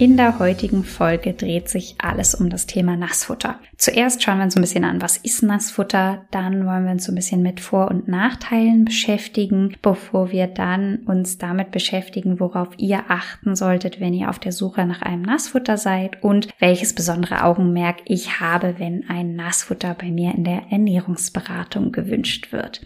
In 0.00 0.16
der 0.16 0.38
heutigen 0.38 0.82
Folge 0.82 1.34
dreht 1.34 1.68
sich 1.68 1.96
alles 1.98 2.34
um 2.34 2.48
das 2.48 2.64
Thema 2.64 2.96
Nassfutter. 2.96 3.60
Zuerst 3.76 4.22
schauen 4.22 4.38
wir 4.38 4.44
uns 4.44 4.56
ein 4.56 4.62
bisschen 4.62 4.84
an, 4.84 5.02
was 5.02 5.18
ist 5.18 5.42
Nassfutter, 5.42 6.24
dann 6.30 6.64
wollen 6.64 6.86
wir 6.86 6.92
uns 6.92 7.04
so 7.04 7.12
ein 7.12 7.16
bisschen 7.16 7.42
mit 7.42 7.60
Vor- 7.60 7.90
und 7.90 8.08
Nachteilen 8.08 8.86
beschäftigen, 8.86 9.76
bevor 9.82 10.30
wir 10.30 10.46
dann 10.46 11.00
uns 11.04 11.36
damit 11.36 11.70
beschäftigen, 11.70 12.40
worauf 12.40 12.70
ihr 12.78 13.04
achten 13.08 13.54
solltet, 13.54 14.00
wenn 14.00 14.14
ihr 14.14 14.30
auf 14.30 14.38
der 14.38 14.52
Suche 14.52 14.86
nach 14.86 15.02
einem 15.02 15.20
Nassfutter 15.20 15.76
seid 15.76 16.22
und 16.22 16.48
welches 16.60 16.94
besondere 16.94 17.44
Augenmerk 17.44 17.98
ich 18.06 18.40
habe, 18.40 18.76
wenn 18.78 19.06
ein 19.10 19.36
Nassfutter 19.36 19.94
bei 20.00 20.10
mir 20.10 20.34
in 20.34 20.44
der 20.44 20.62
Ernährungsberatung 20.70 21.92
gewünscht 21.92 22.52
wird. 22.52 22.80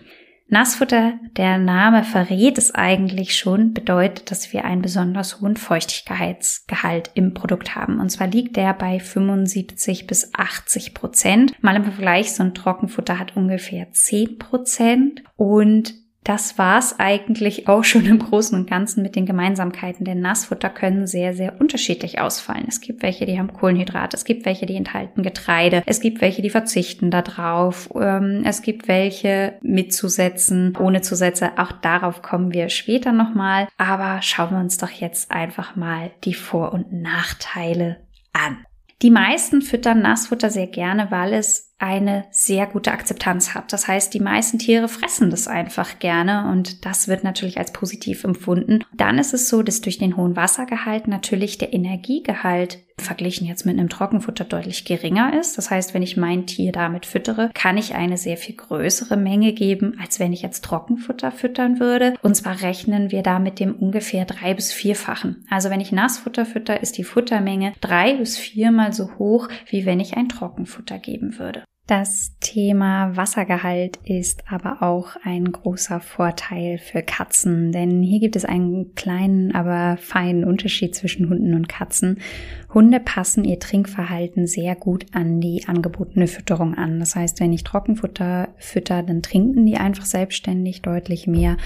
Nassfutter, 0.46 1.14
der 1.36 1.58
Name 1.58 2.04
verrät 2.04 2.58
es 2.58 2.74
eigentlich 2.74 3.36
schon, 3.36 3.72
bedeutet, 3.72 4.30
dass 4.30 4.52
wir 4.52 4.64
einen 4.64 4.82
besonders 4.82 5.40
hohen 5.40 5.56
Feuchtigkeitsgehalt 5.56 7.10
im 7.14 7.32
Produkt 7.34 7.74
haben. 7.74 7.98
Und 7.98 8.10
zwar 8.10 8.26
liegt 8.26 8.56
der 8.56 8.74
bei 8.74 9.00
75 9.00 10.06
bis 10.06 10.32
80 10.34 10.94
Prozent. 10.94 11.62
Mal 11.62 11.76
im 11.76 11.84
Vergleich, 11.84 12.34
so 12.34 12.42
ein 12.42 12.54
Trockenfutter 12.54 13.18
hat 13.18 13.36
ungefähr 13.36 13.90
10 13.90 14.38
Prozent. 14.38 15.22
Und 15.36 16.03
das 16.24 16.56
war's 16.56 16.98
eigentlich 16.98 17.68
auch 17.68 17.84
schon 17.84 18.06
im 18.06 18.18
Großen 18.18 18.58
und 18.58 18.68
Ganzen 18.68 19.02
mit 19.02 19.14
den 19.14 19.26
Gemeinsamkeiten, 19.26 20.06
denn 20.06 20.20
Nassfutter 20.20 20.70
können 20.70 21.06
sehr, 21.06 21.34
sehr 21.34 21.60
unterschiedlich 21.60 22.18
ausfallen. 22.18 22.64
Es 22.66 22.80
gibt 22.80 23.02
welche, 23.02 23.26
die 23.26 23.38
haben 23.38 23.52
Kohlenhydrate, 23.52 24.16
es 24.16 24.24
gibt 24.24 24.46
welche, 24.46 24.64
die 24.64 24.76
enthalten 24.76 25.22
Getreide, 25.22 25.82
es 25.84 26.00
gibt 26.00 26.22
welche, 26.22 26.40
die 26.40 26.50
verzichten 26.50 27.10
darauf, 27.10 27.90
ähm, 27.94 28.42
es 28.46 28.62
gibt 28.62 28.88
welche 28.88 29.58
mitzusetzen, 29.60 30.76
ohne 30.78 31.02
Zusätze. 31.02 31.58
Auch 31.58 31.72
darauf 31.72 32.22
kommen 32.22 32.54
wir 32.54 32.70
später 32.70 33.12
nochmal. 33.12 33.68
Aber 33.76 34.22
schauen 34.22 34.52
wir 34.52 34.60
uns 34.60 34.78
doch 34.78 34.90
jetzt 34.90 35.30
einfach 35.30 35.76
mal 35.76 36.10
die 36.24 36.34
Vor- 36.34 36.72
und 36.72 36.92
Nachteile 36.92 37.98
an. 38.32 38.64
Die 39.02 39.10
meisten 39.10 39.60
füttern 39.60 40.00
Nassfutter 40.00 40.48
sehr 40.48 40.68
gerne, 40.68 41.10
weil 41.10 41.34
es 41.34 41.73
eine 41.78 42.26
sehr 42.30 42.66
gute 42.66 42.92
Akzeptanz 42.92 43.54
hat. 43.54 43.72
Das 43.72 43.88
heißt, 43.88 44.14
die 44.14 44.20
meisten 44.20 44.58
Tiere 44.58 44.88
fressen 44.88 45.30
das 45.30 45.48
einfach 45.48 45.98
gerne 45.98 46.50
und 46.50 46.86
das 46.86 47.08
wird 47.08 47.24
natürlich 47.24 47.58
als 47.58 47.72
positiv 47.72 48.24
empfunden. 48.24 48.84
Dann 48.94 49.18
ist 49.18 49.34
es 49.34 49.48
so, 49.48 49.62
dass 49.62 49.80
durch 49.80 49.98
den 49.98 50.16
hohen 50.16 50.36
Wassergehalt 50.36 51.08
natürlich 51.08 51.58
der 51.58 51.72
Energiegehalt 51.72 52.78
verglichen 52.98 53.46
jetzt 53.46 53.66
mit 53.66 53.78
einem 53.78 53.88
Trockenfutter 53.88 54.44
deutlich 54.44 54.84
geringer 54.84 55.38
ist. 55.38 55.58
Das 55.58 55.70
heißt, 55.70 55.94
wenn 55.94 56.02
ich 56.02 56.16
mein 56.16 56.46
Tier 56.46 56.72
damit 56.72 57.06
füttere, 57.06 57.50
kann 57.54 57.76
ich 57.76 57.94
eine 57.94 58.16
sehr 58.16 58.36
viel 58.36 58.54
größere 58.56 59.16
Menge 59.16 59.52
geben, 59.52 59.98
als 60.00 60.20
wenn 60.20 60.32
ich 60.32 60.42
jetzt 60.42 60.64
Trockenfutter 60.64 61.32
füttern 61.32 61.80
würde. 61.80 62.14
Und 62.22 62.34
zwar 62.34 62.62
rechnen 62.62 63.10
wir 63.10 63.22
da 63.22 63.38
mit 63.38 63.60
dem 63.60 63.74
ungefähr 63.74 64.24
drei 64.24 64.54
bis 64.54 64.72
vierfachen. 64.72 65.44
Also 65.50 65.70
wenn 65.70 65.80
ich 65.80 65.92
Nassfutter 65.92 66.46
fütter, 66.46 66.82
ist 66.82 66.98
die 66.98 67.04
Futtermenge 67.04 67.74
drei 67.80 68.14
bis 68.14 68.38
viermal 68.38 68.92
so 68.92 69.10
hoch, 69.18 69.48
wie 69.68 69.86
wenn 69.86 70.00
ich 70.00 70.16
ein 70.16 70.28
Trockenfutter 70.28 70.98
geben 70.98 71.38
würde. 71.38 71.64
Das 71.86 72.32
Thema 72.40 73.14
Wassergehalt 73.14 73.98
ist 74.04 74.44
aber 74.50 74.82
auch 74.82 75.16
ein 75.22 75.52
großer 75.52 76.00
Vorteil 76.00 76.78
für 76.78 77.02
Katzen, 77.02 77.72
denn 77.72 78.02
hier 78.02 78.20
gibt 78.20 78.36
es 78.36 78.46
einen 78.46 78.94
kleinen, 78.94 79.54
aber 79.54 79.98
feinen 79.98 80.46
Unterschied 80.46 80.94
zwischen 80.94 81.28
Hunden 81.28 81.52
und 81.52 81.68
Katzen. 81.68 82.20
Hunde 82.74 82.98
passen 82.98 83.44
ihr 83.44 83.60
Trinkverhalten 83.60 84.46
sehr 84.46 84.74
gut 84.74 85.06
an 85.12 85.40
die 85.40 85.68
angebotene 85.68 86.26
Fütterung 86.26 86.74
an. 86.74 86.98
Das 86.98 87.14
heißt, 87.14 87.38
wenn 87.38 87.52
ich 87.52 87.62
Trockenfutter 87.62 88.48
fütter, 88.56 89.02
dann 89.04 89.22
trinken 89.22 89.64
die 89.64 89.76
einfach 89.76 90.06
selbstständig 90.06 90.82
deutlich 90.82 91.28
mehr. 91.28 91.56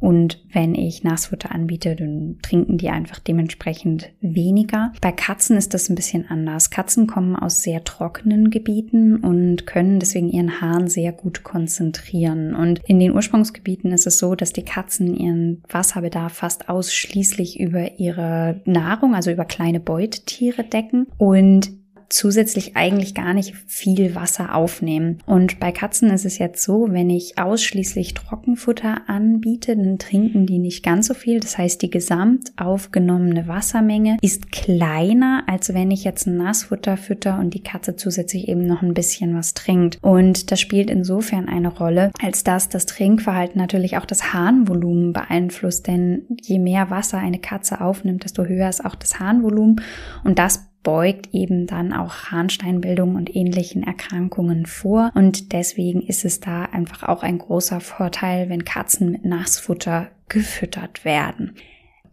Und 0.00 0.42
wenn 0.52 0.74
ich 0.74 1.04
Nassfutter 1.04 1.52
anbiete, 1.52 1.96
dann 1.96 2.38
trinken 2.42 2.78
die 2.78 2.88
einfach 2.88 3.18
dementsprechend 3.18 4.10
weniger. 4.20 4.92
Bei 5.02 5.12
Katzen 5.12 5.56
ist 5.56 5.74
das 5.74 5.90
ein 5.90 5.96
bisschen 5.96 6.28
anders. 6.28 6.70
Katzen 6.70 7.06
kommen 7.06 7.36
aus 7.36 7.62
sehr 7.62 7.84
trockenen 7.84 8.50
Gebieten 8.50 9.16
und 9.16 9.63
können 9.64 9.98
deswegen 9.98 10.30
ihren 10.30 10.60
Hahn 10.60 10.88
sehr 10.88 11.12
gut 11.12 11.42
konzentrieren. 11.42 12.54
Und 12.54 12.80
in 12.86 12.98
den 13.00 13.14
Ursprungsgebieten 13.14 13.92
ist 13.92 14.06
es 14.06 14.18
so, 14.18 14.34
dass 14.34 14.52
die 14.52 14.64
Katzen 14.64 15.14
ihren 15.14 15.62
Wasserbedarf 15.68 16.32
fast 16.32 16.68
ausschließlich 16.68 17.60
über 17.60 17.98
ihre 17.98 18.60
Nahrung, 18.64 19.14
also 19.14 19.30
über 19.30 19.44
kleine 19.44 19.80
Beutetiere 19.80 20.34
Tiere 20.34 20.64
decken 20.64 21.06
und 21.16 21.70
zusätzlich 22.08 22.76
eigentlich 22.76 23.14
gar 23.14 23.34
nicht 23.34 23.54
viel 23.66 24.14
Wasser 24.14 24.54
aufnehmen. 24.54 25.18
Und 25.26 25.60
bei 25.60 25.72
Katzen 25.72 26.10
ist 26.10 26.24
es 26.24 26.38
jetzt 26.38 26.62
so, 26.62 26.88
wenn 26.90 27.10
ich 27.10 27.38
ausschließlich 27.38 28.14
Trockenfutter 28.14 29.02
anbiete, 29.08 29.76
dann 29.76 29.98
trinken 29.98 30.46
die 30.46 30.58
nicht 30.58 30.82
ganz 30.82 31.06
so 31.06 31.14
viel. 31.14 31.40
Das 31.40 31.58
heißt, 31.58 31.82
die 31.82 31.90
gesamt 31.90 32.52
aufgenommene 32.56 33.48
Wassermenge 33.48 34.16
ist 34.20 34.52
kleiner, 34.52 35.44
als 35.46 35.74
wenn 35.74 35.90
ich 35.90 36.04
jetzt 36.04 36.26
ein 36.26 36.36
Nassfutter 36.36 36.96
fütter 36.96 37.38
und 37.38 37.54
die 37.54 37.62
Katze 37.62 37.96
zusätzlich 37.96 38.48
eben 38.48 38.66
noch 38.66 38.82
ein 38.82 38.94
bisschen 38.94 39.34
was 39.34 39.54
trinkt. 39.54 39.98
Und 40.02 40.50
das 40.50 40.60
spielt 40.60 40.90
insofern 40.90 41.48
eine 41.48 41.68
Rolle, 41.68 42.10
als 42.22 42.44
dass 42.44 42.68
das 42.68 42.86
Trinkverhalten 42.86 43.60
natürlich 43.60 43.96
auch 43.96 44.06
das 44.06 44.32
Harnvolumen 44.32 45.12
beeinflusst. 45.12 45.86
Denn 45.86 46.26
je 46.42 46.58
mehr 46.58 46.90
Wasser 46.90 47.18
eine 47.18 47.38
Katze 47.38 47.80
aufnimmt, 47.80 48.24
desto 48.24 48.44
höher 48.44 48.68
ist 48.68 48.84
auch 48.84 48.94
das 48.94 49.18
Harnvolumen. 49.18 49.80
Und 50.22 50.38
das 50.38 50.68
beugt 50.84 51.34
eben 51.34 51.66
dann 51.66 51.92
auch 51.92 52.26
Harnsteinbildung 52.26 53.16
und 53.16 53.34
ähnlichen 53.34 53.82
Erkrankungen 53.82 54.66
vor. 54.66 55.10
Und 55.16 55.52
deswegen 55.52 56.00
ist 56.02 56.24
es 56.24 56.38
da 56.38 56.66
einfach 56.66 57.02
auch 57.02 57.24
ein 57.24 57.38
großer 57.38 57.80
Vorteil, 57.80 58.48
wenn 58.48 58.64
Katzen 58.64 59.10
mit 59.10 59.24
Nassfutter 59.24 60.10
gefüttert 60.28 61.04
werden. 61.04 61.56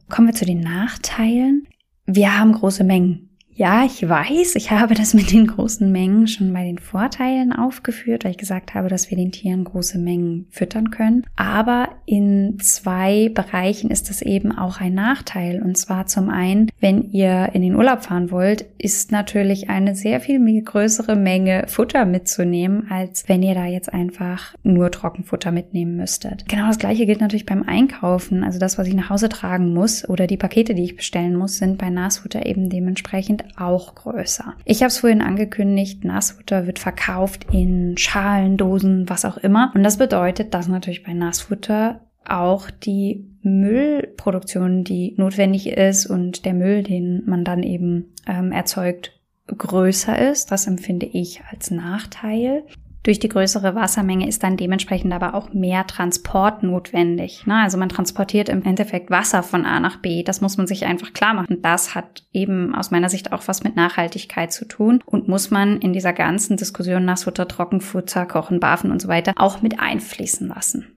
Kommen 0.09 0.29
wir 0.29 0.33
zu 0.33 0.45
den 0.45 0.61
Nachteilen. 0.61 1.67
Wir 2.05 2.39
haben 2.39 2.53
große 2.53 2.83
Mengen 2.83 3.30
ja, 3.61 3.85
ich 3.85 4.09
weiß, 4.09 4.55
ich 4.55 4.71
habe 4.71 4.95
das 4.95 5.13
mit 5.13 5.31
den 5.31 5.45
großen 5.45 5.91
Mengen 5.91 6.25
schon 6.25 6.51
bei 6.51 6.63
den 6.63 6.79
Vorteilen 6.79 7.53
aufgeführt, 7.53 8.23
weil 8.23 8.31
ich 8.31 8.39
gesagt 8.39 8.73
habe, 8.73 8.89
dass 8.89 9.11
wir 9.11 9.17
den 9.17 9.31
Tieren 9.31 9.65
große 9.65 9.99
Mengen 9.99 10.47
füttern 10.49 10.89
können. 10.89 11.27
Aber 11.35 11.89
in 12.07 12.57
zwei 12.59 13.29
Bereichen 13.29 13.91
ist 13.91 14.09
das 14.09 14.23
eben 14.23 14.51
auch 14.51 14.81
ein 14.81 14.95
Nachteil. 14.95 15.61
Und 15.61 15.77
zwar 15.77 16.07
zum 16.07 16.31
einen, 16.31 16.71
wenn 16.79 17.11
ihr 17.11 17.51
in 17.53 17.61
den 17.61 17.75
Urlaub 17.75 18.03
fahren 18.03 18.31
wollt, 18.31 18.65
ist 18.79 19.11
natürlich 19.11 19.69
eine 19.69 19.93
sehr 19.93 20.21
viel 20.21 20.39
größere 20.63 21.15
Menge 21.15 21.65
Futter 21.67 22.05
mitzunehmen, 22.05 22.89
als 22.89 23.29
wenn 23.29 23.43
ihr 23.43 23.53
da 23.53 23.67
jetzt 23.67 23.93
einfach 23.93 24.55
nur 24.63 24.89
Trockenfutter 24.89 25.51
mitnehmen 25.51 25.97
müsstet. 25.97 26.49
Genau 26.49 26.65
das 26.65 26.79
gleiche 26.79 27.05
gilt 27.05 27.21
natürlich 27.21 27.45
beim 27.45 27.61
Einkaufen. 27.61 28.43
Also 28.43 28.57
das, 28.57 28.79
was 28.79 28.87
ich 28.87 28.95
nach 28.95 29.11
Hause 29.11 29.29
tragen 29.29 29.71
muss 29.71 30.09
oder 30.09 30.25
die 30.25 30.37
Pakete, 30.37 30.73
die 30.73 30.85
ich 30.85 30.95
bestellen 30.95 31.35
muss, 31.35 31.57
sind 31.57 31.77
bei 31.77 31.91
Nasfutter 31.91 32.47
eben 32.47 32.67
dementsprechend 32.67 33.50
auch 33.57 33.95
größer. 33.95 34.55
Ich 34.65 34.81
habe 34.81 34.87
es 34.87 34.99
vorhin 34.99 35.21
angekündigt, 35.21 36.03
Nassfutter 36.03 36.67
wird 36.67 36.79
verkauft 36.79 37.47
in 37.51 37.97
Schalen, 37.97 38.57
Dosen, 38.57 39.09
was 39.09 39.25
auch 39.25 39.37
immer. 39.37 39.71
Und 39.75 39.83
das 39.83 39.97
bedeutet, 39.97 40.53
dass 40.53 40.67
natürlich 40.67 41.03
bei 41.03 41.13
Nassfutter 41.13 42.01
auch 42.25 42.69
die 42.69 43.27
Müllproduktion, 43.41 44.83
die 44.83 45.15
notwendig 45.17 45.67
ist 45.67 46.05
und 46.05 46.45
der 46.45 46.53
Müll, 46.53 46.83
den 46.83 47.23
man 47.25 47.43
dann 47.43 47.63
eben 47.63 48.13
ähm, 48.27 48.51
erzeugt, 48.51 49.19
größer 49.47 50.29
ist. 50.29 50.51
Das 50.51 50.67
empfinde 50.67 51.07
ich 51.07 51.41
als 51.51 51.71
Nachteil. 51.71 52.63
Durch 53.03 53.17
die 53.17 53.29
größere 53.29 53.73
Wassermenge 53.73 54.27
ist 54.27 54.43
dann 54.43 54.57
dementsprechend 54.57 55.11
aber 55.11 55.33
auch 55.33 55.53
mehr 55.53 55.87
Transport 55.87 56.61
notwendig. 56.61 57.47
Ne? 57.47 57.55
Also 57.55 57.77
man 57.79 57.89
transportiert 57.89 58.47
im 58.47 58.63
Endeffekt 58.63 59.09
Wasser 59.09 59.41
von 59.41 59.65
A 59.65 59.79
nach 59.79 59.97
B. 59.97 60.21
Das 60.21 60.41
muss 60.41 60.57
man 60.57 60.67
sich 60.67 60.85
einfach 60.85 61.11
klar 61.13 61.33
machen. 61.33 61.61
Das 61.63 61.95
hat 61.95 62.23
eben 62.31 62.75
aus 62.75 62.91
meiner 62.91 63.09
Sicht 63.09 63.33
auch 63.33 63.47
was 63.47 63.63
mit 63.63 63.75
Nachhaltigkeit 63.75 64.53
zu 64.53 64.67
tun 64.67 65.01
und 65.05 65.27
muss 65.27 65.49
man 65.49 65.79
in 65.79 65.93
dieser 65.93 66.13
ganzen 66.13 66.57
Diskussion 66.57 67.05
Nassfutter, 67.05 67.47
Trockenfutter, 67.47 68.27
Kochen, 68.27 68.59
Bafen 68.59 68.91
und 68.91 69.01
so 69.01 69.07
weiter 69.07 69.33
auch 69.37 69.63
mit 69.63 69.79
einfließen 69.79 70.47
lassen. 70.47 70.95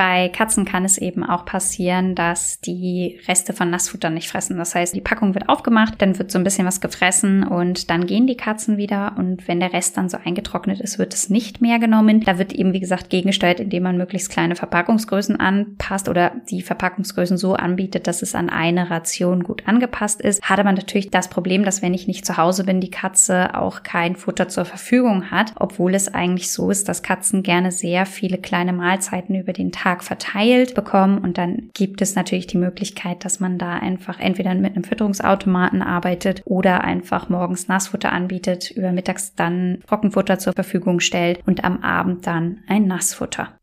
Bei 0.00 0.30
Katzen 0.30 0.64
kann 0.64 0.86
es 0.86 0.96
eben 0.96 1.22
auch 1.22 1.44
passieren, 1.44 2.14
dass 2.14 2.58
die 2.62 3.20
Reste 3.28 3.52
von 3.52 3.68
Nassfutter 3.68 4.08
nicht 4.08 4.30
fressen. 4.30 4.56
Das 4.56 4.74
heißt, 4.74 4.94
die 4.94 5.02
Packung 5.02 5.34
wird 5.34 5.50
aufgemacht, 5.50 6.00
dann 6.00 6.18
wird 6.18 6.30
so 6.30 6.38
ein 6.38 6.44
bisschen 6.44 6.66
was 6.66 6.80
gefressen 6.80 7.46
und 7.46 7.90
dann 7.90 8.06
gehen 8.06 8.26
die 8.26 8.38
Katzen 8.38 8.78
wieder. 8.78 9.12
Und 9.18 9.46
wenn 9.46 9.60
der 9.60 9.74
Rest 9.74 9.98
dann 9.98 10.08
so 10.08 10.16
eingetrocknet 10.24 10.80
ist, 10.80 10.98
wird 10.98 11.12
es 11.12 11.28
nicht 11.28 11.60
mehr 11.60 11.78
genommen. 11.78 12.22
Da 12.22 12.38
wird 12.38 12.54
eben, 12.54 12.72
wie 12.72 12.80
gesagt, 12.80 13.10
gegengesteuert, 13.10 13.60
indem 13.60 13.82
man 13.82 13.98
möglichst 13.98 14.30
kleine 14.30 14.56
Verpackungsgrößen 14.56 15.38
anpasst 15.38 16.08
oder 16.08 16.32
die 16.48 16.62
Verpackungsgrößen 16.62 17.36
so 17.36 17.52
anbietet, 17.52 18.06
dass 18.06 18.22
es 18.22 18.34
an 18.34 18.48
eine 18.48 18.88
Ration 18.88 19.42
gut 19.42 19.68
angepasst 19.68 20.22
ist. 20.22 20.40
Hat 20.40 20.58
aber 20.58 20.72
natürlich 20.72 21.10
das 21.10 21.28
Problem, 21.28 21.62
dass 21.62 21.82
wenn 21.82 21.92
ich 21.92 22.06
nicht 22.06 22.24
zu 22.24 22.38
Hause 22.38 22.64
bin, 22.64 22.80
die 22.80 22.90
Katze 22.90 23.54
auch 23.54 23.82
kein 23.82 24.16
Futter 24.16 24.48
zur 24.48 24.64
Verfügung 24.64 25.30
hat, 25.30 25.52
obwohl 25.56 25.94
es 25.94 26.08
eigentlich 26.08 26.50
so 26.50 26.70
ist, 26.70 26.88
dass 26.88 27.02
Katzen 27.02 27.42
gerne 27.42 27.70
sehr 27.70 28.06
viele 28.06 28.38
kleine 28.38 28.72
Mahlzeiten 28.72 29.34
über 29.34 29.52
den 29.52 29.72
Tag 29.72 29.89
Tag 29.90 30.04
verteilt 30.04 30.76
bekommen 30.76 31.18
und 31.18 31.36
dann 31.36 31.70
gibt 31.74 32.00
es 32.00 32.14
natürlich 32.14 32.46
die 32.46 32.58
Möglichkeit, 32.58 33.24
dass 33.24 33.40
man 33.40 33.58
da 33.58 33.74
einfach 33.74 34.20
entweder 34.20 34.54
mit 34.54 34.76
einem 34.76 34.84
Fütterungsautomaten 34.84 35.82
arbeitet 35.82 36.42
oder 36.44 36.84
einfach 36.84 37.28
morgens 37.28 37.66
Nassfutter 37.66 38.12
anbietet, 38.12 38.70
über 38.70 38.92
mittags 38.92 39.34
dann 39.34 39.78
Trockenfutter 39.88 40.38
zur 40.38 40.52
Verfügung 40.52 41.00
stellt 41.00 41.40
und 41.44 41.64
am 41.64 41.82
Abend 41.82 42.24
dann 42.28 42.60
ein 42.68 42.86
Nassfutter. 42.86 43.59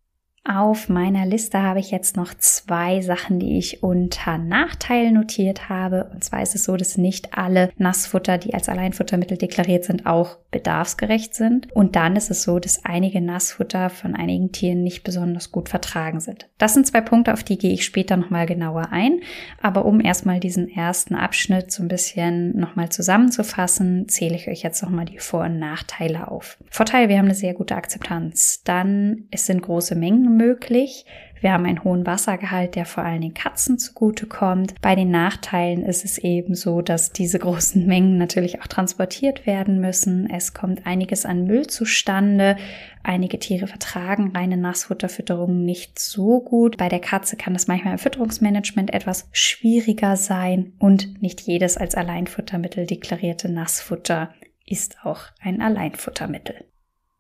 Auf 0.50 0.88
meiner 0.88 1.26
Liste 1.26 1.62
habe 1.62 1.82
ich 1.82 1.92
jetzt 1.92 2.16
noch 2.16 2.34
zwei 2.34 3.02
Sachen, 3.02 3.38
die 3.38 3.58
ich 3.58 3.84
unter 3.84 4.38
Nachteil 4.38 5.12
notiert 5.12 5.68
habe. 5.68 6.10
Und 6.14 6.24
zwar 6.24 6.42
ist 6.42 6.56
es 6.56 6.64
so, 6.64 6.78
dass 6.78 6.98
nicht 6.98 7.38
alle 7.38 7.70
Nassfutter, 7.78 8.38
die 8.38 8.54
als 8.54 8.70
Alleinfuttermittel 8.70 9.38
deklariert 9.38 9.84
sind, 9.84 10.06
auch 10.06 10.38
bedarfsgerecht 10.50 11.36
sind. 11.36 11.70
Und 11.74 11.98
dann 11.98 12.16
ist 12.16 12.32
es 12.32 12.44
so, 12.44 12.60
dass 12.60 12.86
einige 12.86 13.20
Nassfutter 13.20 13.90
von 13.90 14.16
einigen 14.16 14.54
Tieren 14.54 14.84
nicht 14.84 15.04
besonders 15.04 15.52
gut 15.52 15.68
vertragen 15.68 16.22
sind. 16.22 16.48
Das 16.58 16.74
sind 16.74 16.88
zwei 16.88 17.02
Punkte, 17.02 17.34
auf 17.34 17.44
die 17.44 17.58
gehe 17.58 17.74
ich 17.74 17.84
später 17.84 18.16
nochmal 18.16 18.46
genauer 18.46 18.94
ein. 18.94 19.20
Aber 19.62 19.84
um 19.84 20.00
erstmal 20.00 20.40
diesen 20.40 20.70
ersten 20.70 21.16
Abschnitt 21.16 21.74
so 21.74 21.84
ein 21.84 21.90
bisschen 21.90 22.58
nochmal 22.58 22.88
zusammenzufassen, 22.88 24.08
zähle 24.08 24.36
ich 24.36 24.48
euch 24.48 24.64
jetzt 24.64 24.82
nochmal 24.82 25.04
die 25.04 25.20
Vor- 25.20 25.44
und 25.44 25.60
Nachteile 25.60 26.32
auf. 26.32 26.58
Vorteil, 26.70 27.10
wir 27.10 27.18
haben 27.18 27.26
eine 27.26 27.36
sehr 27.36 27.54
gute 27.54 27.76
Akzeptanz. 27.76 28.62
Dann, 28.64 29.26
es 29.30 29.46
sind 29.46 29.62
große 29.62 29.96
Mengen 29.96 30.37
möglich. 30.38 31.06
Wir 31.40 31.54
haben 31.54 31.66
einen 31.66 31.84
hohen 31.84 32.06
Wassergehalt, 32.06 32.76
der 32.76 32.86
vor 32.86 33.04
allem 33.04 33.22
den 33.22 33.34
Katzen 33.34 33.78
zugutekommt. 33.78 34.74
Bei 34.82 34.96
den 34.96 35.12
Nachteilen 35.12 35.84
ist 35.84 36.04
es 36.04 36.18
eben 36.18 36.56
so, 36.56 36.82
dass 36.82 37.12
diese 37.12 37.40
großen 37.40 37.86
Mengen 37.88 38.18
natürlich 38.18 38.62
auch 38.62 38.68
transportiert 38.68 39.46
werden 39.46 39.80
müssen. 39.80 40.30
Es 40.30 40.54
kommt 40.54 40.86
einiges 40.86 41.26
an 41.26 41.46
Müll 41.46 41.68
zustande. 41.68 42.58
Einige 43.04 43.40
Tiere 43.40 43.68
vertragen 43.68 44.32
reine 44.36 44.58
Nassfutterfütterung 44.58 45.64
nicht 45.64 46.00
so 46.00 46.42
gut. 46.42 46.78
Bei 46.78 46.90
der 46.90 47.00
Katze 47.00 47.38
kann 47.38 47.54
das 47.54 47.68
manchmal 47.68 47.94
im 47.94 48.00
Fütterungsmanagement 48.00 48.94
etwas 48.94 49.30
schwieriger 49.32 50.16
sein 50.16 50.74
und 50.80 51.22
nicht 51.22 51.42
jedes 51.42 51.78
als 51.78 51.96
Alleinfuttermittel 51.96 52.86
deklarierte 52.86 53.50
Nassfutter 53.50 54.34
ist 54.66 54.98
auch 55.04 55.22
ein 55.40 55.62
Alleinfuttermittel. 55.62 56.66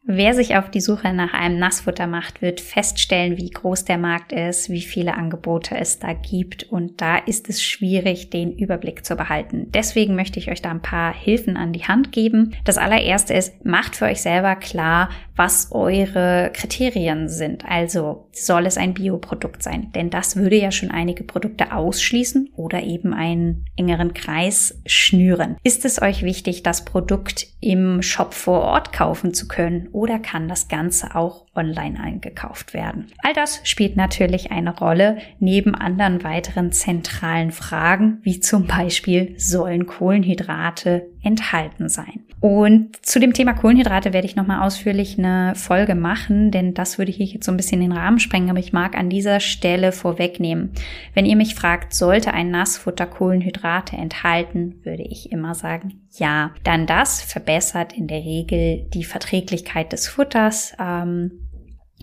Wer 0.10 0.34
sich 0.34 0.56
auf 0.56 0.72
die 0.72 0.80
Suche 0.80 1.12
nach 1.12 1.34
einem 1.34 1.60
Nassfutter 1.60 2.08
macht, 2.08 2.42
wird 2.42 2.62
feststellen, 2.62 3.36
wie 3.36 3.50
groß 3.50 3.84
der 3.84 3.98
Markt 3.98 4.32
ist, 4.32 4.70
wie 4.70 4.80
viele 4.80 5.16
Angebote 5.16 5.76
es 5.76 6.00
da 6.00 6.14
gibt 6.14 6.64
und 6.64 7.02
da 7.02 7.18
ist 7.18 7.50
es 7.50 7.62
schwierig, 7.62 8.30
den 8.30 8.54
Überblick 8.54 9.04
zu 9.04 9.18
behalten. 9.18 9.70
Deswegen 9.74 10.16
möchte 10.16 10.40
ich 10.40 10.50
euch 10.50 10.62
da 10.62 10.72
ein 10.72 10.82
paar 10.82 11.14
Hilfen 11.14 11.58
an 11.58 11.74
die 11.74 11.84
Hand 11.84 12.14
geben. 12.14 12.56
Das 12.64 12.78
allererste 12.78 13.34
ist, 13.34 13.66
macht 13.66 13.98
für 13.98 14.06
euch 14.06 14.22
selber 14.22 14.56
klar, 14.56 15.10
was 15.36 15.72
eure 15.72 16.52
Kriterien 16.54 17.30
sind. 17.30 17.66
Also 17.66 18.28
soll 18.32 18.66
es 18.66 18.78
ein 18.78 18.94
Bioprodukt 18.94 19.62
sein? 19.62 19.92
Denn 19.94 20.10
das 20.10 20.36
würde 20.36 20.56
ja 20.56 20.72
schon 20.72 20.90
einige 20.90 21.24
Produkte 21.24 21.74
ausschließen 21.74 22.52
oder 22.56 22.82
eben 22.82 23.14
einen 23.14 23.66
engeren 23.76 24.14
Kreis 24.14 24.82
schnüren. 24.86 25.58
Ist 25.64 25.86
es 25.86 26.02
euch 26.02 26.24
wichtig, 26.24 26.64
das 26.64 26.86
Produkt 26.86 27.48
im 27.60 28.02
Shop 28.02 28.34
vor 28.34 28.62
Ort 28.62 28.94
kaufen 28.94 29.34
zu 29.34 29.48
können? 29.48 29.90
Oder 29.98 30.20
kann 30.20 30.48
das 30.48 30.68
Ganze 30.68 31.16
auch 31.16 31.48
online 31.56 32.00
eingekauft 32.00 32.76
werden? 32.76 33.08
All 33.24 33.34
das 33.34 33.62
spielt 33.64 33.98
natürlich 33.98 34.52
eine 34.52 34.78
Rolle 34.78 35.18
neben 35.40 35.74
anderen 35.74 36.24
weiteren 36.24 36.72
zentralen 36.72 37.52
Fragen, 37.52 38.20
wie 38.22 38.40
zum 38.40 38.68
Beispiel 38.68 39.34
sollen 39.40 39.88
Kohlenhydrate 39.88 41.08
enthalten 41.28 41.90
sein. 41.90 42.24
Und 42.40 43.06
zu 43.06 43.20
dem 43.20 43.34
Thema 43.34 43.54
Kohlenhydrate 43.54 44.14
werde 44.14 44.28
ich 44.28 44.36
nochmal 44.36 44.66
ausführlich 44.66 45.18
eine 45.18 45.54
Folge 45.56 45.96
machen, 45.96 46.52
denn 46.52 46.74
das 46.74 46.98
würde 46.98 47.12
hier 47.12 47.26
jetzt 47.26 47.46
so 47.46 47.52
ein 47.52 47.58
bisschen 47.58 47.82
den 47.82 47.92
Rahmen 47.92 48.20
sprengen, 48.20 48.50
aber 48.50 48.60
ich 48.60 48.74
mag 48.74 48.96
an 48.98 49.10
dieser 49.10 49.40
Stelle 49.40 49.92
vorwegnehmen. 49.92 50.72
Wenn 51.14 51.26
ihr 51.26 51.36
mich 51.36 51.56
fragt, 51.56 51.94
sollte 51.94 52.34
ein 52.34 52.52
Nassfutter 52.52 53.08
Kohlenhydrate 53.08 53.98
enthalten, 53.98 54.80
würde 54.84 55.04
ich 55.04 55.32
immer 55.32 55.56
sagen, 55.56 56.02
ja. 56.12 56.52
Dann 56.64 56.86
das 56.86 57.22
verbessert 57.22 57.94
in 57.94 58.08
der 58.08 58.24
Regel 58.24 58.88
die 58.94 59.04
Verträglichkeit 59.04 59.92
des 59.92 60.08
Futters. 60.08 60.74
Ähm, 60.80 61.47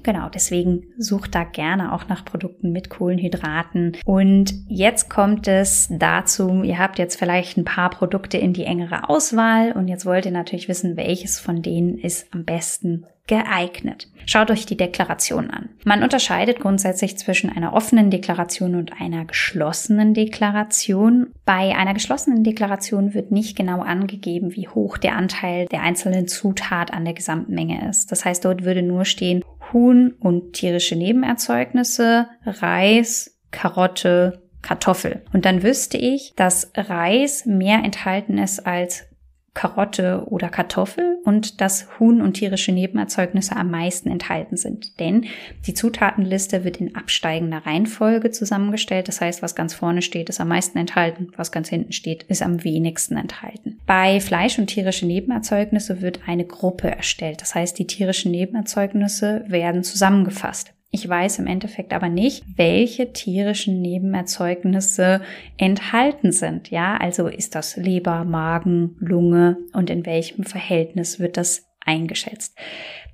Genau, 0.05 0.29
deswegen 0.29 0.85
sucht 0.99 1.35
da 1.35 1.45
gerne 1.45 1.93
auch 1.93 2.09
nach 2.09 2.27
Produkten 2.27 2.73
mit 2.73 2.91
Kohlenhydraten. 2.91 3.97
Und 4.05 4.53
jetzt 4.69 5.09
kommt 5.09 5.49
es 5.49 5.89
dazu, 5.91 6.62
ihr 6.62 6.79
habt 6.79 6.99
jetzt 6.99 7.19
vielleicht 7.19 7.56
ein 7.56 7.65
paar 7.65 7.89
Produkte 7.89 8.37
in 8.37 8.53
die 8.53 8.65
engere 8.65 9.09
Auswahl 9.09 9.73
und 9.73 9.89
jetzt 9.89 10.05
wollt 10.05 10.27
ihr 10.27 10.33
natürlich 10.33 10.69
wissen, 10.69 10.99
welches 10.99 11.41
von 11.41 11.62
denen 11.62 11.97
ist 11.97 12.27
am 12.33 12.45
besten 12.45 13.06
geeignet. 13.26 14.09
Schaut 14.26 14.50
euch 14.50 14.67
die 14.67 14.76
Deklaration 14.76 15.50
an. 15.50 15.71
Man 15.85 16.03
unterscheidet 16.03 16.61
grundsätzlich 16.61 17.17
zwischen 17.19 17.50
einer 17.50 17.73
offenen 17.73 18.11
Deklaration 18.11 18.75
und 18.75 19.00
einer 19.00 19.25
geschlossenen 19.25 20.15
Deklaration. 20.15 21.32
Bei 21.44 21.75
einer 21.76 21.94
geschlossenen 21.94 22.44
Deklaration 22.44 23.15
wird 23.15 23.31
nicht 23.31 23.56
genau 23.56 23.81
angegeben, 23.81 24.55
wie 24.56 24.69
hoch 24.69 24.99
der 24.99 25.17
Anteil 25.17 25.67
der 25.67 25.82
einzelnen 25.82 26.29
Zutat 26.29 26.93
an 26.93 27.05
der 27.05 27.15
gesamten 27.15 27.55
Menge 27.55 27.88
ist. 27.88 28.12
Das 28.12 28.25
heißt, 28.25 28.44
dort 28.44 28.65
würde 28.65 28.82
nur 28.82 29.05
stehen 29.05 29.43
Huhn 29.73 30.15
und 30.21 30.53
tierische 30.53 30.97
Nebenerzeugnisse, 30.97 32.29
Reis, 32.44 33.38
Karotte, 33.50 34.43
Kartoffel. 34.62 35.23
Und 35.32 35.44
dann 35.44 35.62
wüsste 35.62 35.99
ich, 35.99 36.32
dass 36.37 36.73
Reis 36.75 37.44
mehr 37.44 37.85
enthalten 37.85 38.38
ist 38.38 38.67
als 38.67 39.06
Karotte 39.55 40.25
oder 40.27 40.49
Kartoffel 40.49 41.19
und 41.25 41.61
dass 41.61 41.87
Huhn 41.99 42.21
und 42.21 42.35
tierische 42.35 42.73
Nebenerzeugnisse 42.73 43.55
am 43.55 43.71
meisten 43.71 44.11
enthalten 44.11 44.56
sind. 44.56 44.99
Denn 44.99 45.27
die 45.67 45.75
Zutatenliste 45.75 46.65
wird 46.65 46.79
in 46.79 46.97
absteigender 46.97 47.65
Reihenfolge 47.65 48.33
zusammengestellt. 48.33 49.06
Das 49.06 49.21
heißt, 49.21 49.43
was 49.43 49.55
ganz 49.55 49.73
vorne 49.73 50.03
steht, 50.03 50.29
ist 50.29 50.41
am 50.41 50.49
meisten 50.49 50.77
enthalten, 50.77 51.29
was 51.37 51.53
ganz 51.53 51.69
hinten 51.69 51.93
steht, 51.93 52.25
ist 52.25 52.43
am 52.43 52.65
wenigsten 52.65 53.17
enthalten. 53.17 53.79
Bei 53.87 54.21
Fleisch 54.21 54.59
und 54.59 54.67
tierische 54.67 55.06
Nebenerzeugnisse 55.06 56.03
wird 56.03 56.21
eine 56.27 56.45
Gruppe 56.45 56.91
erstellt. 56.91 57.41
Das 57.41 57.55
heißt, 57.55 57.79
die 57.79 57.87
tierischen 57.87 58.33
Nebenerzeugnisse 58.33 59.45
werden 59.47 59.85
zusammengefasst. 59.85 60.75
Ich 60.94 61.08
weiß 61.08 61.41
im 61.41 61.49
Endeffekt 61.49 61.93
aber 61.93 62.08
nicht, 62.08 62.44
welche 62.55 63.12
tierischen 63.12 63.82
Nebenerzeugnisse 63.82 65.23
enthalten 65.56 66.31
sind. 66.31 66.70
Ja, 66.70 66.96
also 66.96 67.26
ist 67.26 67.56
das 67.56 67.76
Leber, 67.76 68.23
Magen, 68.23 68.94
Lunge 69.00 69.56
und 69.73 69.91
in 69.91 70.06
welchem 70.06 70.44
Verhältnis 70.44 71.19
wird 71.19 71.37
das 71.37 71.67
eingeschätzt. 71.85 72.56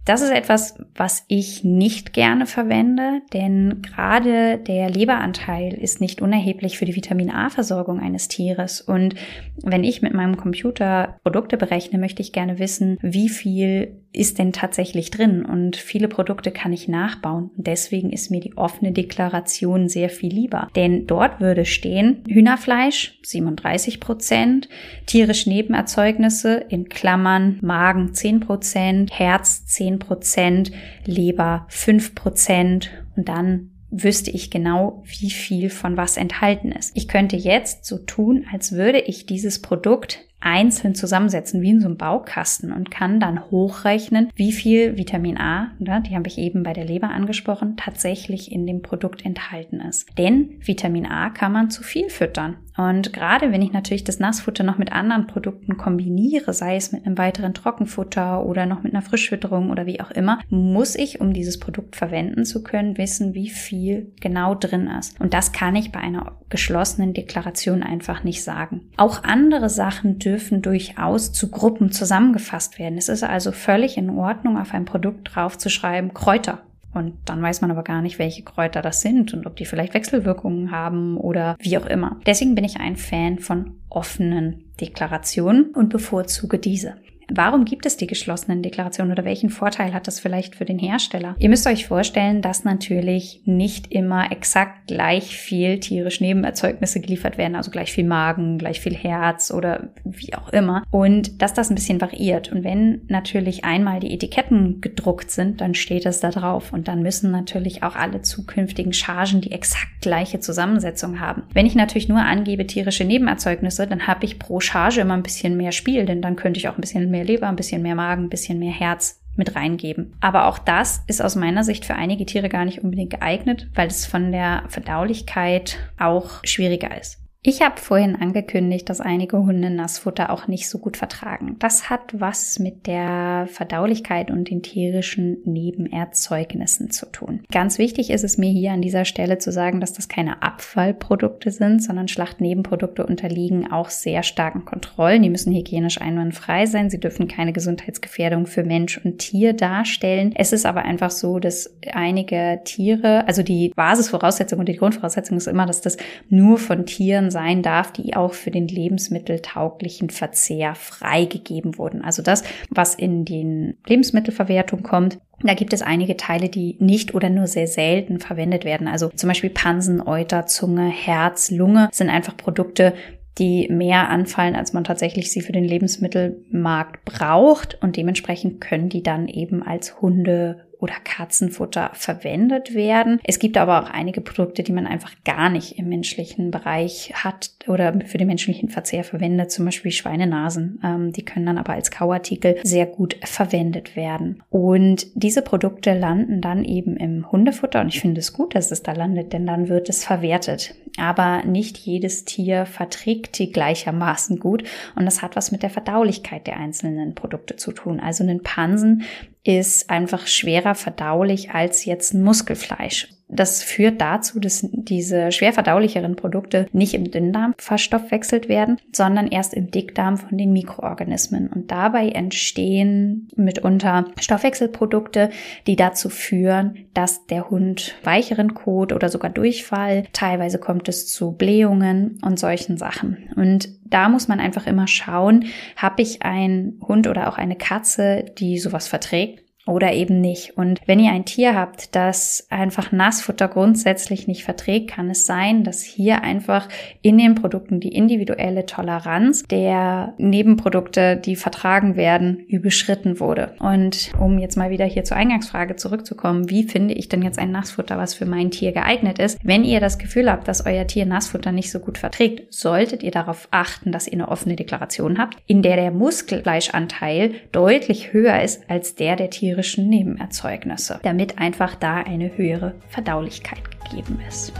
Das 0.04 0.22
ist 0.22 0.30
etwas, 0.30 0.76
was 0.94 1.24
ich 1.28 1.62
nicht 1.62 2.12
gerne 2.12 2.46
verwende, 2.46 3.20
denn 3.32 3.82
gerade 3.82 4.58
der 4.58 4.88
Leberanteil 4.88 5.74
ist 5.74 6.00
nicht 6.00 6.22
unerheblich 6.22 6.78
für 6.78 6.86
die 6.86 6.96
Vitamin 6.96 7.30
A-Versorgung 7.30 8.00
eines 8.00 8.28
Tieres. 8.28 8.80
Und 8.80 9.14
wenn 9.62 9.84
ich 9.84 10.02
mit 10.02 10.14
meinem 10.14 10.36
Computer 10.36 11.18
Produkte 11.22 11.56
berechne, 11.56 11.98
möchte 11.98 12.22
ich 12.22 12.32
gerne 12.32 12.58
wissen, 12.58 12.98
wie 13.02 13.28
viel 13.28 14.00
ist 14.12 14.38
denn 14.38 14.52
tatsächlich 14.52 15.10
drin? 15.10 15.44
Und 15.44 15.76
viele 15.76 16.08
Produkte 16.08 16.50
kann 16.50 16.72
ich 16.72 16.88
nachbauen. 16.88 17.50
Und 17.56 17.66
deswegen 17.66 18.10
ist 18.10 18.30
mir 18.30 18.40
die 18.40 18.56
offene 18.56 18.92
Deklaration 18.92 19.88
sehr 19.88 20.10
viel 20.10 20.32
lieber. 20.32 20.68
Denn 20.74 21.06
dort 21.06 21.40
würde 21.40 21.64
stehen, 21.64 22.24
Hühnerfleisch 22.26 23.18
37 23.22 24.00
Prozent, 24.00 24.68
tierische 25.06 25.50
Nebenerzeugnisse 25.50 26.64
in 26.68 26.88
Klammern, 26.88 27.58
Magen 27.62 28.12
10 28.14 28.40
Prozent, 28.40 29.12
Herz 29.16 29.66
10 29.66 29.89
Prozent, 29.98 30.70
Leber 31.04 31.66
5 31.68 32.14
Prozent 32.14 32.90
und 33.16 33.28
dann 33.28 33.70
wüsste 33.90 34.30
ich 34.30 34.50
genau, 34.50 35.02
wie 35.04 35.30
viel 35.30 35.68
von 35.68 35.96
was 35.96 36.16
enthalten 36.16 36.72
ist. 36.72 36.96
Ich 36.96 37.08
könnte 37.08 37.36
jetzt 37.36 37.84
so 37.84 37.98
tun, 37.98 38.46
als 38.52 38.72
würde 38.72 39.00
ich 39.00 39.26
dieses 39.26 39.60
Produkt 39.60 40.20
einzeln 40.40 40.94
zusammensetzen, 40.94 41.60
wie 41.60 41.70
in 41.70 41.80
so 41.80 41.86
einem 41.86 41.98
Baukasten 41.98 42.72
und 42.72 42.90
kann 42.90 43.20
dann 43.20 43.50
hochrechnen, 43.50 44.30
wie 44.34 44.52
viel 44.52 44.96
Vitamin 44.96 45.36
A, 45.36 45.72
ne, 45.78 46.02
die 46.08 46.16
habe 46.16 46.28
ich 46.28 46.38
eben 46.38 46.62
bei 46.62 46.72
der 46.72 46.86
Leber 46.86 47.10
angesprochen, 47.10 47.76
tatsächlich 47.76 48.50
in 48.50 48.66
dem 48.66 48.80
Produkt 48.80 49.24
enthalten 49.24 49.80
ist. 49.80 50.06
Denn 50.16 50.58
Vitamin 50.60 51.06
A 51.06 51.30
kann 51.30 51.52
man 51.52 51.70
zu 51.70 51.82
viel 51.82 52.08
füttern. 52.08 52.56
Und 52.76 53.12
gerade 53.12 53.52
wenn 53.52 53.62
ich 53.62 53.72
natürlich 53.72 54.04
das 54.04 54.18
Nassfutter 54.18 54.64
noch 54.64 54.78
mit 54.78 54.92
anderen 54.92 55.26
Produkten 55.26 55.76
kombiniere, 55.76 56.52
sei 56.52 56.76
es 56.76 56.92
mit 56.92 57.06
einem 57.06 57.18
weiteren 57.18 57.54
Trockenfutter 57.54 58.44
oder 58.44 58.66
noch 58.66 58.82
mit 58.82 58.94
einer 58.94 59.02
Frischfütterung 59.02 59.70
oder 59.70 59.86
wie 59.86 60.00
auch 60.00 60.10
immer, 60.10 60.40
muss 60.48 60.94
ich, 60.94 61.20
um 61.20 61.32
dieses 61.32 61.58
Produkt 61.58 61.96
verwenden 61.96 62.44
zu 62.44 62.62
können, 62.62 62.98
wissen, 62.98 63.34
wie 63.34 63.50
viel 63.50 64.12
genau 64.20 64.54
drin 64.54 64.88
ist. 64.98 65.20
Und 65.20 65.34
das 65.34 65.52
kann 65.52 65.76
ich 65.76 65.92
bei 65.92 66.00
einer 66.00 66.32
geschlossenen 66.48 67.14
Deklaration 67.14 67.82
einfach 67.82 68.24
nicht 68.24 68.42
sagen. 68.42 68.82
Auch 68.96 69.24
andere 69.24 69.68
Sachen 69.68 70.18
dürfen 70.18 70.62
durchaus 70.62 71.32
zu 71.32 71.50
Gruppen 71.50 71.92
zusammengefasst 71.92 72.78
werden. 72.78 72.98
Es 72.98 73.08
ist 73.08 73.22
also 73.22 73.52
völlig 73.52 73.96
in 73.96 74.10
Ordnung, 74.10 74.58
auf 74.58 74.74
ein 74.74 74.84
Produkt 74.84 75.34
draufzuschreiben, 75.34 76.14
Kräuter. 76.14 76.62
Und 76.92 77.14
dann 77.24 77.42
weiß 77.42 77.60
man 77.60 77.70
aber 77.70 77.84
gar 77.84 78.02
nicht, 78.02 78.18
welche 78.18 78.42
Kräuter 78.42 78.82
das 78.82 79.00
sind 79.00 79.32
und 79.32 79.46
ob 79.46 79.56
die 79.56 79.64
vielleicht 79.64 79.94
Wechselwirkungen 79.94 80.70
haben 80.70 81.16
oder 81.16 81.56
wie 81.60 81.78
auch 81.78 81.86
immer. 81.86 82.18
Deswegen 82.26 82.54
bin 82.54 82.64
ich 82.64 82.80
ein 82.80 82.96
Fan 82.96 83.38
von 83.38 83.76
offenen 83.88 84.64
Deklarationen 84.80 85.70
und 85.70 85.88
bevorzuge 85.88 86.58
diese. 86.58 86.96
Warum 87.32 87.64
gibt 87.64 87.86
es 87.86 87.96
die 87.96 88.06
geschlossenen 88.06 88.62
Deklarationen 88.62 89.12
oder 89.12 89.24
welchen 89.24 89.50
Vorteil 89.50 89.94
hat 89.94 90.06
das 90.06 90.18
vielleicht 90.18 90.56
für 90.56 90.64
den 90.64 90.78
Hersteller? 90.78 91.36
Ihr 91.38 91.48
müsst 91.48 91.66
euch 91.66 91.86
vorstellen, 91.86 92.42
dass 92.42 92.64
natürlich 92.64 93.42
nicht 93.44 93.92
immer 93.92 94.32
exakt 94.32 94.88
gleich 94.88 95.36
viel 95.36 95.78
tierische 95.78 96.24
Nebenerzeugnisse 96.24 97.00
geliefert 97.00 97.38
werden, 97.38 97.54
also 97.54 97.70
gleich 97.70 97.92
viel 97.92 98.04
Magen, 98.04 98.58
gleich 98.58 98.80
viel 98.80 98.96
Herz 98.96 99.52
oder 99.52 99.90
wie 100.04 100.34
auch 100.34 100.48
immer. 100.52 100.82
Und 100.90 101.40
dass 101.40 101.54
das 101.54 101.70
ein 101.70 101.76
bisschen 101.76 102.00
variiert. 102.00 102.50
Und 102.50 102.64
wenn 102.64 103.02
natürlich 103.08 103.64
einmal 103.64 104.00
die 104.00 104.12
Etiketten 104.12 104.80
gedruckt 104.80 105.30
sind, 105.30 105.60
dann 105.60 105.74
steht 105.74 106.06
es 106.06 106.20
da 106.20 106.30
drauf. 106.30 106.72
Und 106.72 106.88
dann 106.88 107.02
müssen 107.02 107.30
natürlich 107.30 107.82
auch 107.82 107.94
alle 107.94 108.22
zukünftigen 108.22 108.92
Chargen 108.92 109.40
die 109.40 109.52
exakt 109.52 110.00
gleiche 110.00 110.40
Zusammensetzung 110.40 111.20
haben. 111.20 111.44
Wenn 111.52 111.66
ich 111.66 111.74
natürlich 111.74 112.08
nur 112.08 112.20
angebe 112.20 112.66
tierische 112.66 113.04
Nebenerzeugnisse, 113.04 113.86
dann 113.86 114.06
habe 114.06 114.24
ich 114.24 114.38
pro 114.38 114.60
Charge 114.60 115.00
immer 115.00 115.14
ein 115.14 115.22
bisschen 115.22 115.56
mehr 115.56 115.72
Spiel, 115.72 116.06
denn 116.06 116.22
dann 116.22 116.36
könnte 116.36 116.58
ich 116.58 116.68
auch 116.68 116.76
ein 116.76 116.80
bisschen 116.80 117.10
mehr 117.10 117.19
Leber, 117.24 117.48
ein 117.48 117.56
bisschen 117.56 117.82
mehr 117.82 117.94
Magen, 117.94 118.24
ein 118.24 118.30
bisschen 118.30 118.58
mehr 118.58 118.72
Herz 118.72 119.20
mit 119.36 119.54
reingeben. 119.54 120.14
Aber 120.20 120.46
auch 120.46 120.58
das 120.58 121.02
ist 121.06 121.22
aus 121.22 121.36
meiner 121.36 121.64
Sicht 121.64 121.84
für 121.84 121.94
einige 121.94 122.26
Tiere 122.26 122.48
gar 122.48 122.64
nicht 122.64 122.82
unbedingt 122.82 123.10
geeignet, 123.10 123.68
weil 123.74 123.88
es 123.88 124.06
von 124.06 124.32
der 124.32 124.64
Verdaulichkeit 124.68 125.78
auch 125.98 126.44
schwieriger 126.44 126.98
ist. 126.98 127.19
Ich 127.42 127.62
habe 127.62 127.80
vorhin 127.80 128.16
angekündigt, 128.16 128.90
dass 128.90 129.00
einige 129.00 129.38
Hunde 129.38 129.70
Nassfutter 129.70 130.28
auch 130.28 130.46
nicht 130.46 130.68
so 130.68 130.78
gut 130.78 130.98
vertragen. 130.98 131.56
Das 131.58 131.88
hat 131.88 132.20
was 132.20 132.58
mit 132.58 132.86
der 132.86 133.48
Verdaulichkeit 133.50 134.30
und 134.30 134.50
den 134.50 134.62
tierischen 134.62 135.38
Nebenerzeugnissen 135.46 136.90
zu 136.90 137.06
tun. 137.06 137.40
Ganz 137.50 137.78
wichtig 137.78 138.10
ist 138.10 138.24
es 138.24 138.36
mir 138.36 138.50
hier 138.50 138.72
an 138.72 138.82
dieser 138.82 139.06
Stelle 139.06 139.38
zu 139.38 139.52
sagen, 139.52 139.80
dass 139.80 139.94
das 139.94 140.06
keine 140.06 140.42
Abfallprodukte 140.42 141.50
sind, 141.50 141.82
sondern 141.82 142.08
Schlachtnebenprodukte 142.08 143.06
unterliegen 143.06 143.72
auch 143.72 143.88
sehr 143.88 144.22
starken 144.22 144.66
Kontrollen. 144.66 145.22
Die 145.22 145.30
müssen 145.30 145.54
hygienisch 145.54 145.98
einwandfrei 145.98 146.66
sein. 146.66 146.90
Sie 146.90 147.00
dürfen 147.00 147.26
keine 147.26 147.54
Gesundheitsgefährdung 147.54 148.44
für 148.44 148.64
Mensch 148.64 149.00
und 149.02 149.16
Tier 149.16 149.54
darstellen. 149.54 150.34
Es 150.36 150.52
ist 150.52 150.66
aber 150.66 150.82
einfach 150.82 151.10
so, 151.10 151.38
dass 151.38 151.74
einige 151.90 152.60
Tiere, 152.64 153.26
also 153.26 153.42
die 153.42 153.72
Basisvoraussetzung 153.74 154.58
und 154.58 154.68
die 154.68 154.76
Grundvoraussetzung 154.76 155.38
ist 155.38 155.48
immer, 155.48 155.64
dass 155.64 155.80
das 155.80 155.96
nur 156.28 156.58
von 156.58 156.84
Tieren 156.84 157.29
sein 157.30 157.62
darf, 157.62 157.92
die 157.92 158.14
auch 158.14 158.34
für 158.34 158.50
den 158.50 158.68
lebensmitteltauglichen 158.68 160.10
Verzehr 160.10 160.74
freigegeben 160.74 161.78
wurden. 161.78 162.02
Also 162.02 162.22
das, 162.22 162.44
was 162.70 162.94
in 162.94 163.24
den 163.24 163.78
Lebensmittelverwertung 163.86 164.82
kommt, 164.82 165.18
da 165.42 165.54
gibt 165.54 165.72
es 165.72 165.82
einige 165.82 166.16
Teile, 166.16 166.48
die 166.48 166.76
nicht 166.80 167.14
oder 167.14 167.30
nur 167.30 167.46
sehr 167.46 167.66
selten 167.66 168.20
verwendet 168.20 168.64
werden. 168.64 168.88
Also 168.88 169.08
zum 169.08 169.28
Beispiel 169.28 169.50
Pansen, 169.50 170.06
Euter, 170.06 170.46
Zunge, 170.46 170.88
Herz, 170.88 171.50
Lunge 171.50 171.88
sind 171.92 172.10
einfach 172.10 172.36
Produkte, 172.36 172.94
die 173.38 173.68
mehr 173.70 174.10
anfallen, 174.10 174.54
als 174.54 174.72
man 174.72 174.84
tatsächlich 174.84 175.32
sie 175.32 175.40
für 175.40 175.52
den 175.52 175.64
Lebensmittelmarkt 175.64 177.04
braucht. 177.04 177.78
Und 177.82 177.96
dementsprechend 177.96 178.60
können 178.60 178.90
die 178.90 179.02
dann 179.02 179.28
eben 179.28 179.62
als 179.62 180.00
Hunde 180.00 180.66
oder 180.80 180.94
Katzenfutter 181.04 181.90
verwendet 181.92 182.74
werden. 182.74 183.20
Es 183.24 183.38
gibt 183.38 183.56
aber 183.56 183.82
auch 183.82 183.90
einige 183.90 184.20
Produkte, 184.20 184.62
die 184.62 184.72
man 184.72 184.86
einfach 184.86 185.12
gar 185.24 185.50
nicht 185.50 185.78
im 185.78 185.88
menschlichen 185.88 186.50
Bereich 186.50 187.12
hat 187.14 187.50
oder 187.68 187.94
für 188.06 188.18
den 188.18 188.28
menschlichen 188.28 188.68
Verzehr 188.68 189.04
verwendet, 189.04 189.50
zum 189.50 189.66
Beispiel 189.66 189.92
Schweinenasen. 189.92 190.80
Ähm, 190.82 191.12
die 191.12 191.24
können 191.24 191.46
dann 191.46 191.58
aber 191.58 191.74
als 191.74 191.90
Kauartikel 191.90 192.58
sehr 192.62 192.86
gut 192.86 193.16
verwendet 193.22 193.96
werden. 193.96 194.42
Und 194.48 195.06
diese 195.14 195.42
Produkte 195.42 195.94
landen 195.94 196.40
dann 196.40 196.64
eben 196.64 196.96
im 196.96 197.30
Hundefutter 197.30 197.80
und 197.80 197.88
ich 197.88 198.00
finde 198.00 198.20
es 198.20 198.32
gut, 198.32 198.54
dass 198.54 198.70
es 198.70 198.82
da 198.82 198.92
landet, 198.92 199.32
denn 199.32 199.46
dann 199.46 199.68
wird 199.68 199.88
es 199.88 200.04
verwertet. 200.04 200.74
Aber 200.98 201.44
nicht 201.44 201.78
jedes 201.78 202.24
Tier 202.24 202.66
verträgt 202.66 203.38
die 203.38 203.52
gleichermaßen 203.52 204.38
gut 204.38 204.64
und 204.96 205.04
das 205.04 205.22
hat 205.22 205.36
was 205.36 205.52
mit 205.52 205.62
der 205.62 205.70
Verdaulichkeit 205.70 206.46
der 206.46 206.56
einzelnen 206.56 207.14
Produkte 207.14 207.56
zu 207.56 207.72
tun. 207.72 208.00
Also 208.00 208.24
einen 208.24 208.42
Pansen 208.42 209.02
ist 209.44 209.90
einfach 209.90 210.26
schwerer 210.26 210.74
verdaulich 210.74 211.52
als 211.52 211.84
jetzt 211.84 212.14
ein 212.14 212.22
Muskelfleisch. 212.22 213.08
Das 213.32 213.62
führt 213.62 214.00
dazu, 214.00 214.40
dass 214.40 214.66
diese 214.72 215.30
schwer 215.30 215.52
verdaulicheren 215.52 216.16
Produkte 216.16 216.66
nicht 216.72 216.94
im 216.94 217.10
Dünndarm 217.10 217.54
verstoffwechselt 217.58 218.48
werden, 218.48 218.78
sondern 218.92 219.28
erst 219.28 219.54
im 219.54 219.70
Dickdarm 219.70 220.16
von 220.16 220.36
den 220.36 220.52
Mikroorganismen. 220.52 221.48
Und 221.48 221.70
dabei 221.70 222.08
entstehen 222.08 223.28
mitunter 223.36 224.06
Stoffwechselprodukte, 224.18 225.30
die 225.66 225.76
dazu 225.76 226.08
führen, 226.08 226.86
dass 226.92 227.26
der 227.26 227.50
Hund 227.50 227.94
weicheren 228.02 228.54
Kot 228.54 228.92
oder 228.92 229.08
sogar 229.08 229.30
Durchfall, 229.30 230.04
teilweise 230.12 230.58
kommt 230.58 230.88
es 230.88 231.06
zu 231.06 231.32
Blähungen 231.32 232.18
und 232.22 232.38
solchen 232.38 232.76
Sachen. 232.78 233.30
Und 233.36 233.68
da 233.84 234.08
muss 234.08 234.28
man 234.28 234.40
einfach 234.40 234.66
immer 234.66 234.88
schauen, 234.88 235.46
habe 235.76 236.02
ich 236.02 236.22
einen 236.22 236.80
Hund 236.86 237.06
oder 237.06 237.28
auch 237.28 237.38
eine 237.38 237.56
Katze, 237.56 238.24
die 238.38 238.58
sowas 238.58 238.88
verträgt 238.88 239.44
oder 239.70 239.92
eben 239.92 240.20
nicht. 240.20 240.56
Und 240.56 240.80
wenn 240.86 240.98
ihr 240.98 241.12
ein 241.12 241.24
Tier 241.24 241.54
habt, 241.54 241.94
das 241.94 242.46
einfach 242.50 242.92
Nassfutter 242.92 243.48
grundsätzlich 243.48 244.26
nicht 244.26 244.44
verträgt, 244.44 244.90
kann 244.90 245.08
es 245.08 245.26
sein, 245.26 245.64
dass 245.64 245.82
hier 245.82 246.22
einfach 246.22 246.68
in 247.02 247.16
den 247.16 247.36
Produkten 247.36 247.80
die 247.80 247.94
individuelle 247.94 248.66
Toleranz 248.66 249.44
der 249.44 250.14
Nebenprodukte, 250.18 251.16
die 251.16 251.36
vertragen 251.36 251.96
werden, 251.96 252.40
überschritten 252.48 253.20
wurde. 253.20 253.54
Und 253.60 254.12
um 254.18 254.38
jetzt 254.38 254.56
mal 254.56 254.70
wieder 254.70 254.84
hier 254.84 255.04
zur 255.04 255.16
Eingangsfrage 255.16 255.76
zurückzukommen, 255.76 256.50
wie 256.50 256.64
finde 256.64 256.94
ich 256.94 257.08
denn 257.08 257.22
jetzt 257.22 257.38
ein 257.38 257.52
Nassfutter, 257.52 257.96
was 257.96 258.14
für 258.14 258.26
mein 258.26 258.50
Tier 258.50 258.72
geeignet 258.72 259.18
ist? 259.18 259.38
Wenn 259.42 259.64
ihr 259.64 259.80
das 259.80 259.98
Gefühl 259.98 260.30
habt, 260.30 260.48
dass 260.48 260.66
euer 260.66 260.86
Tier 260.86 261.06
Nassfutter 261.06 261.52
nicht 261.52 261.70
so 261.70 261.78
gut 261.78 261.96
verträgt, 261.96 262.52
solltet 262.52 263.04
ihr 263.04 263.12
darauf 263.12 263.46
achten, 263.52 263.92
dass 263.92 264.08
ihr 264.08 264.14
eine 264.14 264.28
offene 264.28 264.56
Deklaration 264.56 265.18
habt, 265.18 265.36
in 265.46 265.62
der 265.62 265.76
der 265.76 265.92
Muskelfleischanteil 265.92 267.34
deutlich 267.52 268.12
höher 268.12 268.42
ist 268.42 268.68
als 268.68 268.96
der 268.96 269.14
der 269.14 269.30
Tiere 269.30 269.59
tierischen 269.60 269.90
Nebenerzeugnisse, 269.90 271.00
damit 271.02 271.38
einfach 271.38 271.74
da 271.74 271.98
eine 271.98 272.36
höhere 272.36 272.74
Verdaulichkeit 272.88 273.60
gegeben 273.70 274.18
ist. 274.26 274.54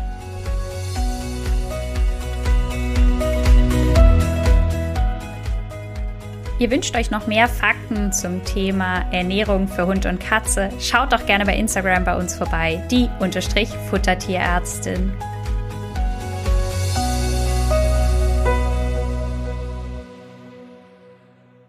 Ihr 6.58 6.70
wünscht 6.70 6.94
euch 6.94 7.10
noch 7.10 7.26
mehr 7.26 7.48
Fakten 7.48 8.12
zum 8.12 8.44
Thema 8.44 9.10
Ernährung 9.12 9.66
für 9.66 9.86
Hund 9.86 10.04
und 10.04 10.20
Katze? 10.20 10.68
Schaut 10.78 11.14
doch 11.14 11.24
gerne 11.24 11.46
bei 11.46 11.56
Instagram 11.56 12.04
bei 12.04 12.14
uns 12.14 12.34
vorbei, 12.34 12.86
die 12.90 13.08
Unterstrich 13.20 13.70
Futtertierärztin. 13.88 15.14